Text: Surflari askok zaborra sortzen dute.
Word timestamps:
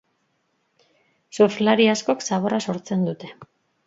Surflari 1.37 1.85
askok 1.93 2.25
zaborra 2.31 2.59
sortzen 2.71 3.05
dute. 3.11 3.31